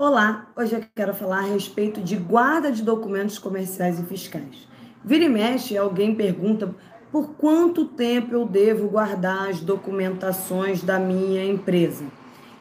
Olá, 0.00 0.46
hoje 0.54 0.76
eu 0.76 0.84
quero 0.94 1.12
falar 1.12 1.38
a 1.38 1.52
respeito 1.52 2.00
de 2.00 2.14
guarda 2.14 2.70
de 2.70 2.84
documentos 2.84 3.36
comerciais 3.36 3.98
e 3.98 4.04
fiscais. 4.04 4.68
Vira 5.04 5.24
e 5.24 5.28
mexe, 5.28 5.76
alguém 5.76 6.14
pergunta 6.14 6.72
por 7.10 7.30
quanto 7.30 7.84
tempo 7.84 8.32
eu 8.32 8.46
devo 8.46 8.86
guardar 8.86 9.48
as 9.48 9.58
documentações 9.58 10.84
da 10.84 11.00
minha 11.00 11.44
empresa. 11.44 12.04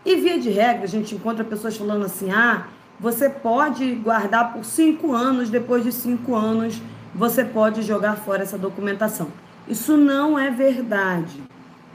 E 0.03 0.15
via 0.15 0.39
de 0.39 0.49
regra, 0.49 0.85
a 0.85 0.87
gente 0.87 1.13
encontra 1.13 1.45
pessoas 1.45 1.77
falando 1.77 2.05
assim: 2.05 2.31
ah, 2.31 2.69
você 2.99 3.29
pode 3.29 3.93
guardar 3.93 4.51
por 4.51 4.65
cinco 4.65 5.13
anos, 5.13 5.51
depois 5.51 5.83
de 5.83 5.91
cinco 5.91 6.33
anos 6.33 6.81
você 7.13 7.45
pode 7.45 7.83
jogar 7.83 8.15
fora 8.15 8.41
essa 8.41 8.57
documentação. 8.57 9.27
Isso 9.67 9.95
não 9.95 10.39
é 10.39 10.49
verdade. 10.49 11.39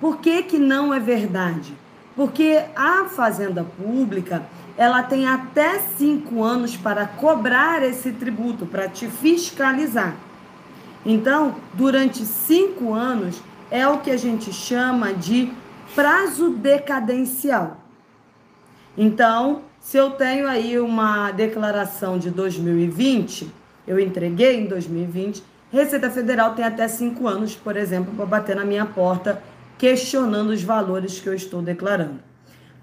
Por 0.00 0.18
que, 0.18 0.44
que 0.44 0.58
não 0.60 0.94
é 0.94 1.00
verdade? 1.00 1.76
Porque 2.14 2.62
a 2.76 3.06
Fazenda 3.06 3.64
Pública 3.64 4.42
ela 4.76 5.02
tem 5.02 5.26
até 5.26 5.78
cinco 5.78 6.42
anos 6.42 6.76
para 6.76 7.06
cobrar 7.06 7.82
esse 7.82 8.12
tributo, 8.12 8.66
para 8.66 8.88
te 8.88 9.06
fiscalizar. 9.06 10.14
Então, 11.04 11.56
durante 11.74 12.24
cinco 12.24 12.92
anos, 12.94 13.40
é 13.70 13.86
o 13.86 13.98
que 13.98 14.10
a 14.10 14.16
gente 14.16 14.52
chama 14.52 15.12
de 15.12 15.52
prazo 15.94 16.50
decadencial. 16.50 17.78
Então, 18.96 19.62
se 19.80 19.96
eu 19.96 20.10
tenho 20.12 20.48
aí 20.48 20.78
uma 20.78 21.32
declaração 21.32 22.18
de 22.18 22.30
2020, 22.30 23.50
eu 23.86 23.98
entreguei 23.98 24.60
em 24.60 24.66
2020, 24.66 25.42
Receita 25.72 26.10
Federal 26.10 26.54
tem 26.54 26.64
até 26.64 26.86
cinco 26.86 27.26
anos, 27.26 27.56
por 27.56 27.76
exemplo, 27.76 28.12
para 28.14 28.26
bater 28.26 28.54
na 28.54 28.64
minha 28.64 28.84
porta 28.84 29.42
questionando 29.78 30.50
os 30.50 30.62
valores 30.62 31.18
que 31.18 31.28
eu 31.28 31.34
estou 31.34 31.62
declarando. 31.62 32.20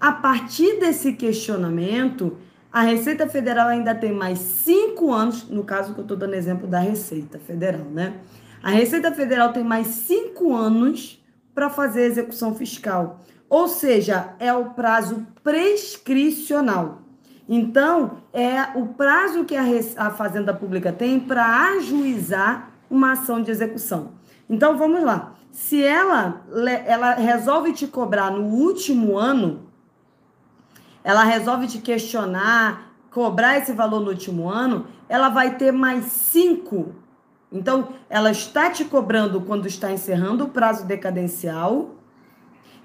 A 0.00 0.12
partir 0.12 0.80
desse 0.80 1.12
questionamento, 1.12 2.38
a 2.72 2.80
Receita 2.80 3.28
Federal 3.28 3.68
ainda 3.68 3.94
tem 3.94 4.12
mais 4.12 4.38
cinco 4.38 5.12
anos, 5.12 5.46
no 5.48 5.62
caso 5.62 5.92
que 5.92 6.00
eu 6.00 6.04
estou 6.04 6.16
dando 6.16 6.34
exemplo 6.34 6.66
da 6.66 6.78
Receita 6.78 7.38
Federal, 7.38 7.84
né? 7.84 8.14
A 8.62 8.70
Receita 8.70 9.12
Federal 9.12 9.52
tem 9.52 9.62
mais 9.62 9.88
cinco 9.88 10.54
anos 10.54 11.22
para 11.54 11.68
fazer 11.68 12.02
a 12.02 12.06
execução 12.06 12.54
fiscal. 12.54 13.20
Ou 13.48 13.68
seja, 13.68 14.34
é 14.38 14.52
o 14.54 14.70
prazo 14.70 15.26
prescricional. 15.42 17.02
Então, 17.46 18.18
é 18.32 18.78
o 18.78 18.86
prazo 18.86 19.44
que 19.44 19.56
a, 19.56 19.64
a 19.96 20.10
Fazenda 20.10 20.54
Pública 20.54 20.92
tem 20.92 21.18
para 21.20 21.72
ajuizar 21.72 22.70
uma 22.88 23.12
ação 23.12 23.42
de 23.42 23.50
execução. 23.50 24.12
Então, 24.48 24.78
vamos 24.78 25.02
lá. 25.02 25.34
Se 25.50 25.82
ela, 25.82 26.42
ela 26.86 27.14
resolve 27.14 27.72
te 27.72 27.86
cobrar 27.86 28.30
no 28.30 28.44
último 28.44 29.18
ano, 29.18 29.69
ela 31.02 31.24
resolve 31.24 31.66
te 31.66 31.78
questionar, 31.78 32.92
cobrar 33.10 33.58
esse 33.58 33.72
valor 33.72 34.00
no 34.00 34.10
último 34.10 34.48
ano, 34.48 34.86
ela 35.08 35.28
vai 35.28 35.56
ter 35.56 35.72
mais 35.72 36.04
cinco. 36.04 36.94
Então, 37.52 37.88
ela 38.08 38.30
está 38.30 38.70
te 38.70 38.84
cobrando 38.84 39.40
quando 39.40 39.66
está 39.66 39.90
encerrando 39.90 40.44
o 40.44 40.48
prazo 40.48 40.86
decadencial. 40.86 41.96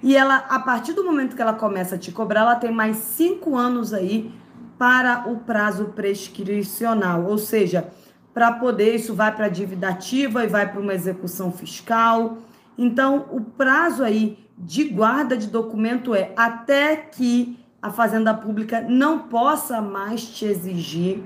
E 0.02 0.16
ela, 0.16 0.38
a 0.50 0.60
partir 0.60 0.94
do 0.94 1.04
momento 1.04 1.36
que 1.36 1.42
ela 1.42 1.54
começa 1.54 1.96
a 1.96 1.98
te 1.98 2.12
cobrar, 2.12 2.42
ela 2.42 2.56
tem 2.56 2.72
mais 2.72 2.98
cinco 2.98 3.56
anos 3.56 3.94
aí 3.94 4.34
para 4.78 5.30
o 5.30 5.38
prazo 5.38 5.86
prescricional. 5.96 7.26
Ou 7.26 7.38
seja, 7.38 7.90
para 8.34 8.52
poder, 8.52 8.96
isso 8.96 9.14
vai 9.14 9.34
para 9.34 9.46
a 9.46 9.50
dívida 9.50 9.90
ativa 9.90 10.44
e 10.44 10.48
vai 10.48 10.70
para 10.70 10.82
uma 10.82 10.94
execução 10.94 11.52
fiscal. 11.52 12.40
Então, 12.78 13.28
o 13.32 13.42
prazo 13.42 14.04
aí 14.04 14.38
de 14.58 14.86
guarda 14.86 15.38
de 15.38 15.48
documento 15.48 16.16
é 16.16 16.34
até 16.36 16.96
que 16.96 17.58
a 17.86 17.92
Fazenda 17.92 18.34
Pública 18.34 18.82
não 18.82 19.20
possa 19.20 19.80
mais 19.80 20.26
te 20.26 20.44
exigir 20.44 21.22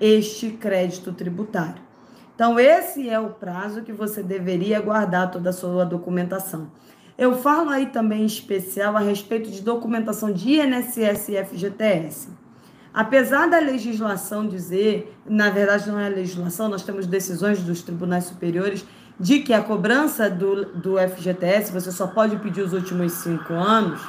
este 0.00 0.50
crédito 0.50 1.12
tributário. 1.12 1.80
Então, 2.34 2.58
esse 2.58 3.08
é 3.08 3.20
o 3.20 3.30
prazo 3.30 3.82
que 3.82 3.92
você 3.92 4.20
deveria 4.20 4.80
guardar 4.80 5.30
toda 5.30 5.50
a 5.50 5.52
sua 5.52 5.84
documentação. 5.84 6.72
Eu 7.16 7.36
falo 7.36 7.70
aí 7.70 7.86
também 7.86 8.22
em 8.22 8.26
especial 8.26 8.96
a 8.96 9.00
respeito 9.00 9.48
de 9.48 9.60
documentação 9.62 10.32
de 10.32 10.60
INSS 10.60 11.28
e 11.28 11.44
FGTS. 11.44 12.30
Apesar 12.92 13.48
da 13.48 13.60
legislação 13.60 14.48
dizer, 14.48 15.16
na 15.24 15.50
verdade 15.50 15.88
não 15.88 16.00
é 16.00 16.08
legislação, 16.08 16.68
nós 16.68 16.82
temos 16.82 17.06
decisões 17.06 17.62
dos 17.62 17.80
tribunais 17.80 18.24
superiores 18.24 18.84
de 19.20 19.38
que 19.38 19.52
a 19.52 19.62
cobrança 19.62 20.28
do, 20.28 20.64
do 20.64 20.96
FGTS 20.98 21.70
você 21.70 21.92
só 21.92 22.08
pode 22.08 22.38
pedir 22.38 22.62
os 22.62 22.72
últimos 22.72 23.12
cinco 23.12 23.52
anos 23.52 24.02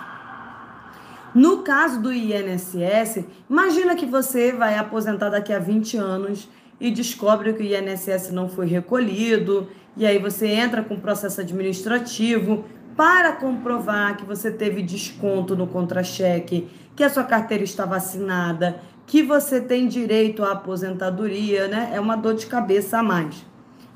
no 1.34 1.60
caso 1.60 2.02
do 2.02 2.14
INSS, 2.14 3.26
imagina 3.50 3.96
que 3.96 4.06
você 4.06 4.52
vai 4.52 4.78
aposentar 4.78 5.30
daqui 5.30 5.52
a 5.52 5.60
20 5.60 5.98
anos 5.98 6.50
e 6.80 6.92
descobre 6.92 7.54
que 7.54 7.64
o 7.64 7.66
INSS 7.66 8.32
não 8.32 8.48
foi 8.48 8.68
recolhido, 8.68 9.68
e 9.96 10.06
aí 10.06 10.20
você 10.20 10.48
entra 10.48 10.84
com 10.84 11.00
processo 11.00 11.42
administrativo 11.42 12.66
para 12.96 13.32
comprovar 13.32 14.18
que 14.18 14.26
você 14.26 14.52
teve 14.52 14.82
desconto 14.82 15.56
no 15.56 15.68
contra-cheque, 15.68 16.68
que 16.96 17.04
a 17.04 17.10
sua 17.10 17.24
carteira 17.24 17.64
estava 17.64 17.96
assinada, 17.96 18.80
que 19.06 19.24
você 19.24 19.60
tem 19.60 19.88
direito 19.88 20.44
à 20.44 20.52
aposentadoria, 20.52 21.68
né? 21.68 21.92
É 21.94 22.00
uma 22.00 22.16
dor 22.16 22.36
de 22.36 22.46
cabeça 22.46 23.00
a 23.00 23.04
mais. 23.04 23.46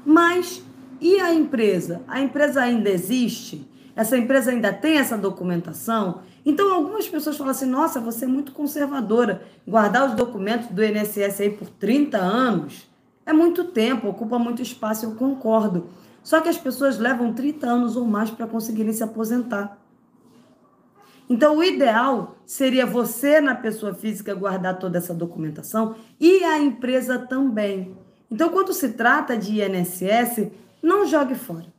Mas 0.06 0.64
e 1.00 1.20
a 1.20 1.34
empresa? 1.34 2.02
A 2.08 2.20
empresa 2.20 2.62
ainda 2.62 2.90
existe? 2.90 3.68
Essa 3.98 4.16
empresa 4.16 4.52
ainda 4.52 4.72
tem 4.72 5.00
essa 5.00 5.18
documentação? 5.18 6.22
Então, 6.46 6.72
algumas 6.72 7.10
pessoas 7.10 7.36
falam 7.36 7.50
assim: 7.50 7.66
nossa, 7.66 8.00
você 8.00 8.26
é 8.26 8.28
muito 8.28 8.52
conservadora. 8.52 9.42
Guardar 9.68 10.08
os 10.08 10.16
documentos 10.16 10.68
do 10.68 10.86
INSS 10.86 11.42
aí 11.42 11.50
por 11.50 11.68
30 11.68 12.16
anos 12.16 12.88
é 13.26 13.34
muito 13.34 13.64
tempo, 13.64 14.08
ocupa 14.08 14.38
muito 14.38 14.62
espaço, 14.62 15.04
eu 15.04 15.16
concordo. 15.16 15.88
Só 16.22 16.40
que 16.40 16.48
as 16.48 16.58
pessoas 16.58 17.00
levam 17.00 17.34
30 17.34 17.66
anos 17.66 17.96
ou 17.96 18.06
mais 18.06 18.30
para 18.30 18.46
conseguirem 18.46 18.94
se 18.94 19.02
aposentar. 19.02 19.80
Então, 21.28 21.58
o 21.58 21.64
ideal 21.64 22.38
seria 22.46 22.86
você, 22.86 23.42
na 23.42 23.56
pessoa 23.56 23.96
física, 23.96 24.36
guardar 24.36 24.78
toda 24.78 25.00
essa 25.00 25.14
documentação 25.14 25.96
e 26.20 26.44
a 26.44 26.60
empresa 26.60 27.18
também. 27.18 27.98
Então, 28.30 28.50
quando 28.50 28.74
se 28.74 28.90
trata 28.90 29.36
de 29.36 29.60
INSS, 29.60 30.52
não 30.84 31.04
jogue 31.08 31.34
fora 31.34 31.77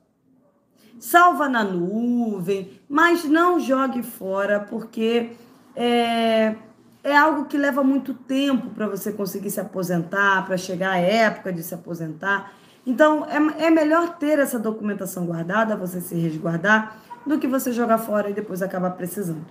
salva 0.98 1.48
na 1.48 1.64
nuvem, 1.64 2.80
mas 2.88 3.24
não 3.24 3.58
jogue 3.60 4.02
fora, 4.02 4.60
porque 4.60 5.32
é, 5.76 6.54
é 7.02 7.16
algo 7.16 7.44
que 7.46 7.56
leva 7.56 7.82
muito 7.82 8.14
tempo 8.14 8.70
para 8.70 8.86
você 8.86 9.12
conseguir 9.12 9.50
se 9.50 9.60
aposentar, 9.60 10.44
para 10.46 10.56
chegar 10.56 10.92
à 10.92 10.98
época 10.98 11.52
de 11.52 11.62
se 11.62 11.74
aposentar. 11.74 12.52
Então, 12.86 13.26
é, 13.26 13.66
é 13.66 13.70
melhor 13.70 14.16
ter 14.16 14.38
essa 14.38 14.58
documentação 14.58 15.26
guardada, 15.26 15.76
você 15.76 16.00
se 16.00 16.14
resguardar, 16.14 16.96
do 17.26 17.38
que 17.38 17.46
você 17.46 17.72
jogar 17.72 17.98
fora 17.98 18.30
e 18.30 18.32
depois 18.32 18.62
acabar 18.62 18.90
precisando. 18.90 19.44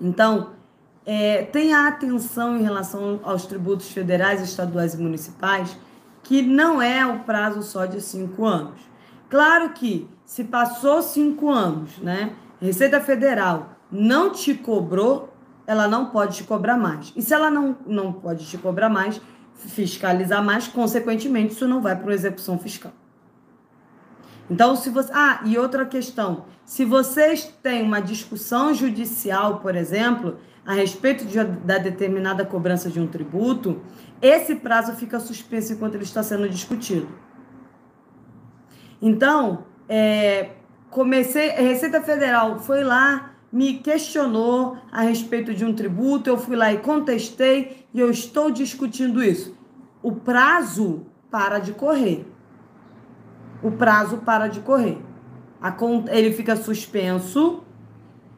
Então, 0.00 0.50
é, 1.06 1.44
tenha 1.44 1.86
atenção 1.86 2.58
em 2.58 2.62
relação 2.62 3.20
aos 3.22 3.46
tributos 3.46 3.90
federais, 3.90 4.42
estaduais 4.42 4.94
e 4.94 4.98
municipais, 4.98 5.78
que 6.24 6.42
não 6.42 6.82
é 6.82 7.06
o 7.06 7.20
prazo 7.20 7.62
só 7.62 7.86
de 7.86 8.00
cinco 8.00 8.44
anos. 8.44 8.80
Claro 9.28 9.70
que 9.70 10.08
se 10.24 10.44
passou 10.44 11.02
cinco 11.02 11.50
anos, 11.50 11.98
né? 11.98 12.32
Receita 12.60 13.00
Federal 13.00 13.76
não 13.90 14.30
te 14.30 14.54
cobrou, 14.54 15.32
ela 15.66 15.88
não 15.88 16.06
pode 16.06 16.36
te 16.36 16.44
cobrar 16.44 16.76
mais. 16.76 17.12
E 17.16 17.22
se 17.22 17.34
ela 17.34 17.50
não, 17.50 17.76
não 17.86 18.12
pode 18.12 18.46
te 18.46 18.58
cobrar 18.58 18.88
mais, 18.88 19.20
fiscalizar 19.54 20.42
mais, 20.44 20.68
consequentemente, 20.68 21.54
isso 21.54 21.66
não 21.66 21.80
vai 21.80 21.96
para 21.96 22.04
uma 22.04 22.14
execução 22.14 22.58
fiscal. 22.58 22.92
Então, 24.50 24.76
se 24.76 24.90
você. 24.90 25.10
Ah, 25.12 25.40
e 25.44 25.58
outra 25.58 25.84
questão. 25.84 26.44
Se 26.64 26.84
vocês 26.84 27.52
têm 27.62 27.82
uma 27.82 28.00
discussão 28.00 28.74
judicial, 28.74 29.60
por 29.60 29.74
exemplo, 29.76 30.38
a 30.64 30.72
respeito 30.72 31.24
de, 31.24 31.42
da 31.42 31.78
determinada 31.78 32.44
cobrança 32.44 32.90
de 32.90 33.00
um 33.00 33.06
tributo, 33.06 33.80
esse 34.20 34.56
prazo 34.56 34.92
fica 34.94 35.20
suspenso 35.20 35.72
enquanto 35.72 35.94
ele 35.94 36.04
está 36.04 36.22
sendo 36.22 36.48
discutido. 36.48 37.08
Então, 39.00 39.64
é, 39.88 40.50
comecei, 40.90 41.50
a 41.50 41.60
Receita 41.60 42.00
Federal 42.00 42.58
foi 42.58 42.82
lá, 42.82 43.34
me 43.52 43.74
questionou 43.74 44.76
a 44.90 45.02
respeito 45.02 45.54
de 45.54 45.64
um 45.64 45.74
tributo, 45.74 46.28
eu 46.28 46.38
fui 46.38 46.56
lá 46.56 46.72
e 46.72 46.78
contestei 46.78 47.86
e 47.92 48.00
eu 48.00 48.10
estou 48.10 48.50
discutindo 48.50 49.22
isso. 49.22 49.56
O 50.02 50.12
prazo 50.12 51.06
para 51.30 51.58
de 51.58 51.72
correr. 51.72 52.26
O 53.62 53.70
prazo 53.70 54.18
para 54.18 54.48
de 54.48 54.60
correr. 54.60 54.98
A, 55.60 55.74
ele 56.10 56.32
fica 56.32 56.54
suspenso 56.56 57.62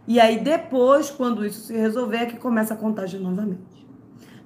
e 0.06 0.18
aí 0.18 0.40
depois, 0.40 1.10
quando 1.10 1.44
isso 1.44 1.66
se 1.66 1.76
resolver, 1.76 2.16
é 2.16 2.26
que 2.26 2.38
começa 2.38 2.72
a 2.74 2.76
contagem 2.76 3.20
novamente. 3.20 3.87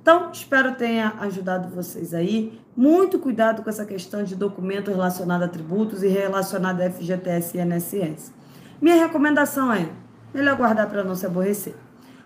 Então, 0.02 0.32
espero 0.32 0.74
tenha 0.74 1.14
ajudado 1.20 1.72
vocês 1.72 2.12
aí. 2.12 2.60
Muito 2.76 3.20
cuidado 3.20 3.62
com 3.62 3.70
essa 3.70 3.86
questão 3.86 4.24
de 4.24 4.34
documento 4.34 4.90
relacionado 4.90 5.44
a 5.44 5.48
tributos 5.48 6.02
e 6.02 6.08
relacionado 6.08 6.80
a 6.80 6.90
FGTS 6.90 7.56
e 7.56 7.60
INSS. 7.60 8.32
Minha 8.80 8.96
recomendação 8.96 9.72
é: 9.72 9.88
melhor 10.34 10.56
guardar 10.56 10.90
para 10.90 11.04
não 11.04 11.14
se 11.14 11.24
aborrecer. 11.24 11.76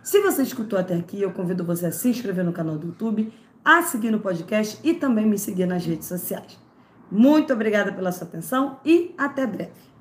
Se 0.03 0.21
você 0.21 0.43
escutou 0.43 0.79
até 0.79 0.95
aqui, 0.95 1.21
eu 1.21 1.33
convido 1.33 1.65
você 1.65 1.87
a 1.87 1.93
se 1.93 2.09
inscrever 2.09 2.45
no 2.45 2.53
canal 2.53 2.79
do 2.79 2.87
YouTube, 2.87 3.31
a 3.63 3.83
seguir 3.83 4.11
no 4.11 4.21
podcast 4.21 4.79
e 4.83 4.95
também 4.95 5.27
me 5.27 5.39
seguir 5.39 5.67
nas 5.67 5.85
redes 5.85 6.09
sociais. 6.09 6.59
Muito 7.11 7.53
obrigada 7.53 7.93
pela 7.93 8.11
sua 8.11 8.27
atenção 8.27 8.81
e 8.85 9.15
até 9.19 9.47
breve. 9.47 9.96